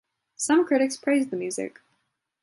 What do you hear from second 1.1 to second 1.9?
the music.